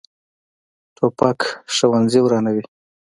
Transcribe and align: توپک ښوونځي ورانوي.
توپک 0.95 1.39
ښوونځي 1.73 2.19
ورانوي. 2.23 2.63